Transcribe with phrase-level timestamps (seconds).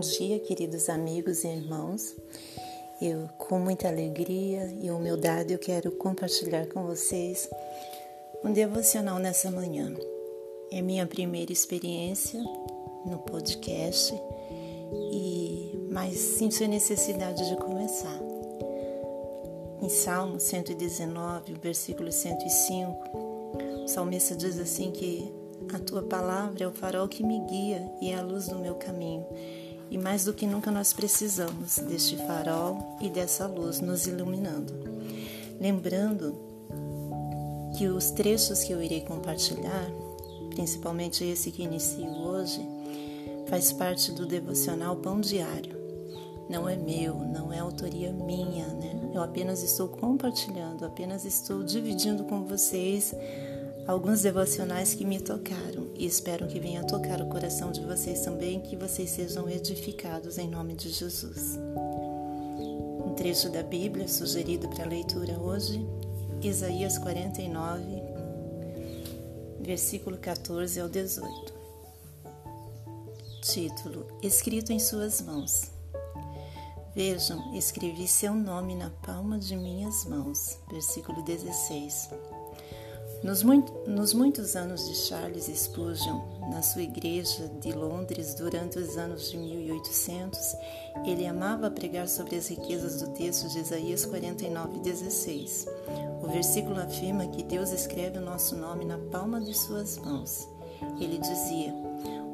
[0.00, 2.16] Bom dia, queridos amigos e irmãos.
[3.02, 7.46] Eu, com muita alegria e humildade, eu quero compartilhar com vocês
[8.42, 9.94] um devocional nessa manhã.
[10.72, 12.40] É minha primeira experiência
[13.04, 14.14] no podcast
[15.12, 18.18] e mas sinto a necessidade de começar.
[19.82, 25.30] Em Salmo 119, versículo 105, o salmista diz assim que
[25.74, 28.76] a tua palavra é o farol que me guia e é a luz do meu
[28.76, 29.26] caminho.
[29.90, 34.72] E mais do que nunca nós precisamos deste farol e dessa luz nos iluminando.
[35.60, 36.38] Lembrando
[37.76, 39.90] que os trechos que eu irei compartilhar,
[40.50, 42.60] principalmente esse que inicio hoje,
[43.48, 45.78] faz parte do devocional Pão Diário.
[46.48, 49.10] Não é meu, não é autoria minha, né?
[49.12, 53.14] Eu apenas estou compartilhando, apenas estou dividindo com vocês
[53.86, 58.58] alguns devocionais que me tocaram e espero que venha tocar o coração de vocês também,
[58.58, 61.58] que vocês sejam edificados em nome de Jesus.
[63.04, 65.86] Um trecho da Bíblia sugerido para leitura hoje,
[66.40, 67.82] Isaías 49,
[69.60, 71.52] versículo 14 ao 18.
[73.42, 75.70] Título: Escrito em Suas mãos.
[76.94, 80.56] Vejam, escrevi seu nome na palma de minhas mãos.
[80.70, 82.39] Versículo 16.
[83.22, 88.96] Nos, muito, nos, muitos anos de Charles Spurgeon, na sua igreja de Londres durante os
[88.96, 90.56] anos de 1800,
[91.04, 95.66] ele amava pregar sobre as riquezas do texto de Isaías 49:16.
[96.22, 100.48] O versículo afirma que Deus escreve o nosso nome na palma de suas mãos.
[100.98, 101.74] Ele dizia: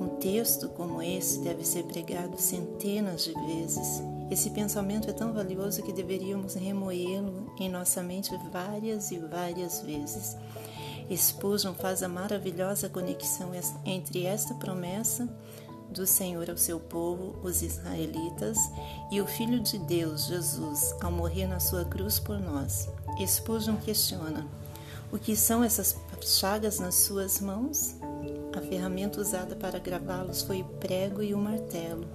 [0.00, 4.02] Um texto como esse deve ser pregado centenas de vezes.
[4.28, 10.36] Esse pensamento é tão valioso que deveríamos remoê-lo em nossa mente várias e várias vezes.
[11.10, 13.50] Spurgeon faz a maravilhosa conexão
[13.84, 15.28] entre esta promessa
[15.90, 18.58] do Senhor ao seu povo, os israelitas,
[19.10, 22.88] e o Filho de Deus, Jesus, ao morrer na sua cruz por nós.
[23.26, 24.46] Spurgeon questiona:
[25.12, 27.94] o que são essas chagas nas suas mãos?
[28.56, 32.06] A ferramenta usada para gravá-los foi o prego e o martelo.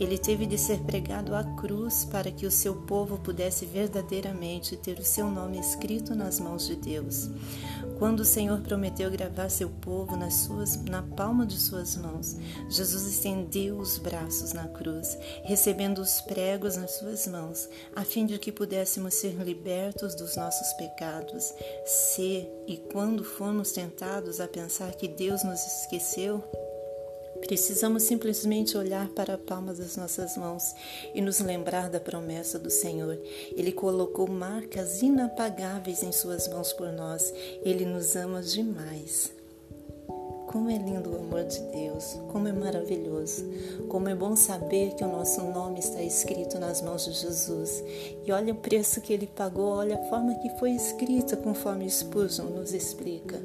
[0.00, 4.98] Ele teve de ser pregado à cruz para que o seu povo pudesse verdadeiramente ter
[4.98, 7.28] o seu nome escrito nas mãos de Deus.
[7.98, 12.34] Quando o Senhor prometeu gravar seu povo nas suas, na palma de suas mãos,
[12.70, 18.38] Jesus estendeu os braços na cruz, recebendo os pregos nas suas mãos, a fim de
[18.38, 21.52] que pudéssemos ser libertos dos nossos pecados.
[21.84, 26.42] Se e quando formos tentados a pensar que Deus nos esqueceu,
[27.40, 30.74] Precisamos simplesmente olhar para a palma das nossas mãos
[31.14, 33.18] e nos lembrar da promessa do Senhor.
[33.56, 37.32] Ele colocou marcas inapagáveis em Suas mãos por nós.
[37.64, 39.32] Ele nos ama demais.
[40.46, 43.44] Como é lindo o amor de Deus, como é maravilhoso,
[43.88, 47.84] como é bom saber que o nosso nome está escrito nas mãos de Jesus.
[48.26, 52.46] E olha o preço que ele pagou, olha a forma que foi escrita, conforme Spurgeon
[52.46, 53.40] nos explica.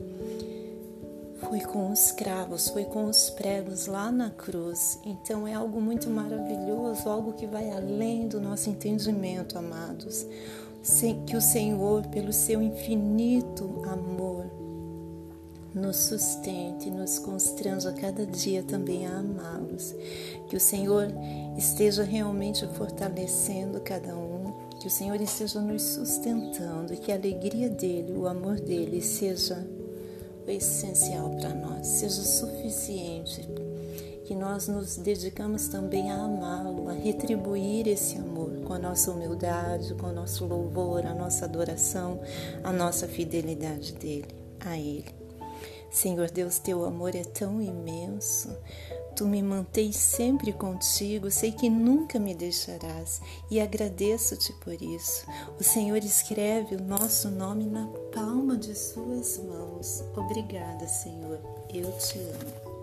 [1.48, 5.00] Foi com os cravos, foi com os pregos lá na cruz.
[5.06, 10.26] Então é algo muito maravilhoso, algo que vai além do nosso entendimento, amados.
[11.28, 14.46] Que o Senhor, pelo seu infinito amor,
[15.74, 19.94] nos sustente, nos constranja cada dia também a amá-los.
[20.48, 21.10] Que o Senhor
[21.56, 27.70] esteja realmente fortalecendo cada um, que o Senhor esteja nos sustentando e que a alegria
[27.70, 29.64] dele, o amor dele seja
[30.46, 33.42] o essencial para nós, seja suficiente,
[34.26, 39.94] que nós nos dedicamos também a amá-lo, a retribuir esse amor com a nossa humildade,
[39.96, 42.20] com o nosso louvor, a nossa adoração,
[42.64, 44.28] a nossa fidelidade dele,
[44.60, 45.14] a ele.
[45.92, 48.50] Senhor Deus, teu amor é tão imenso.
[49.16, 55.26] Tu me mantens sempre contigo, sei que nunca me deixarás e agradeço-te por isso.
[55.58, 60.04] O Senhor escreve o nosso nome na palma de Suas mãos.
[60.18, 61.40] Obrigada, Senhor.
[61.74, 62.75] Eu te amo.